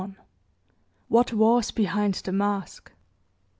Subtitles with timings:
[1.09, 2.91] WHAT WAS BEHIND THE MASK.